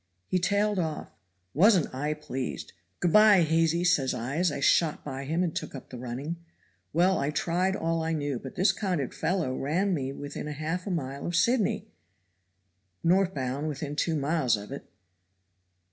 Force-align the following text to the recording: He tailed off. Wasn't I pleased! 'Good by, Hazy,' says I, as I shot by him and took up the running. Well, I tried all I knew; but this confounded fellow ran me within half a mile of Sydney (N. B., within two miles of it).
He 0.27 0.39
tailed 0.39 0.79
off. 0.79 1.11
Wasn't 1.53 1.93
I 1.93 2.15
pleased! 2.15 2.73
'Good 3.01 3.13
by, 3.13 3.43
Hazy,' 3.43 3.83
says 3.83 4.15
I, 4.15 4.37
as 4.37 4.51
I 4.51 4.59
shot 4.59 5.05
by 5.05 5.25
him 5.25 5.43
and 5.43 5.55
took 5.55 5.75
up 5.75 5.91
the 5.91 5.99
running. 5.99 6.37
Well, 6.91 7.19
I 7.19 7.29
tried 7.29 7.75
all 7.75 8.01
I 8.01 8.13
knew; 8.13 8.39
but 8.39 8.55
this 8.55 8.71
confounded 8.71 9.13
fellow 9.13 9.53
ran 9.55 9.93
me 9.93 10.11
within 10.11 10.47
half 10.47 10.87
a 10.87 10.89
mile 10.89 11.27
of 11.27 11.35
Sydney 11.35 11.91
(N. 13.05 13.29
B., 13.31 13.67
within 13.67 13.95
two 13.95 14.15
miles 14.15 14.57
of 14.57 14.71
it). 14.71 14.89